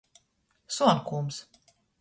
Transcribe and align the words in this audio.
Suonkūms. 0.77 1.39